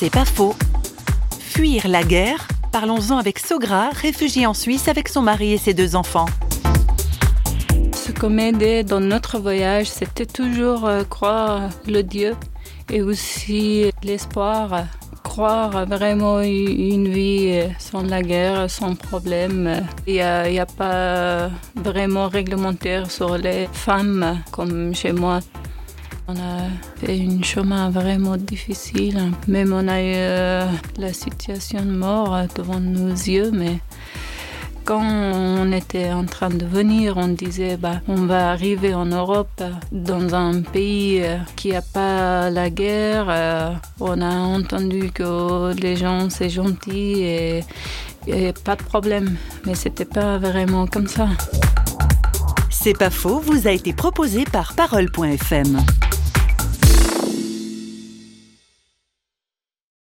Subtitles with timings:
[0.00, 0.54] C'est pas faux.
[1.40, 5.96] Fuir la guerre Parlons-en avec Sogra, réfugiée en Suisse avec son mari et ses deux
[5.96, 6.26] enfants.
[7.96, 12.36] Ce qu'on m'aidait dans notre voyage, c'était toujours euh, croire le Dieu
[12.88, 14.84] et aussi l'espoir,
[15.24, 19.84] croire vraiment une vie sans la guerre, sans problème.
[20.06, 25.40] Il n'y a, pas vraiment réglementaire sur les femmes comme chez moi.
[26.30, 29.32] On a fait un chemin vraiment difficile.
[29.46, 30.66] Même on a eu euh,
[30.98, 33.78] la situation de mort devant nos yeux, mais
[34.84, 39.62] quand on était en train de venir, on disait bah, on va arriver en Europe
[39.90, 43.28] dans un pays euh, qui n'a pas la guerre.
[43.30, 47.64] Euh, on a entendu que les gens c'est gentil et,
[48.26, 51.28] et pas de problème, mais c'était pas vraiment comme ça.
[52.68, 55.78] C'est pas faux, vous a été proposé par parole.fm.